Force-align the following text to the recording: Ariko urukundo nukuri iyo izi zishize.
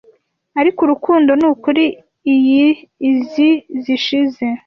Ariko 0.59 0.79
urukundo 0.81 1.31
nukuri 1.41 1.85
iyo 2.33 2.67
izi 3.09 3.49
zishize. 3.83 4.45